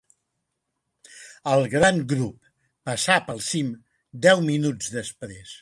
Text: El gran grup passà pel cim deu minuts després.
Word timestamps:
El 1.51 1.65
gran 1.75 2.01
grup 2.13 2.49
passà 2.91 3.21
pel 3.29 3.45
cim 3.51 3.73
deu 4.29 4.47
minuts 4.51 4.95
després. 5.01 5.49